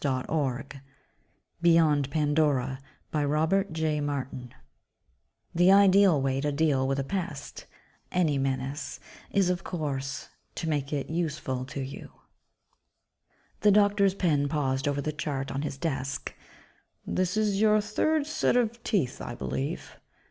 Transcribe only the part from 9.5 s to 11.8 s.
of course, to make it useful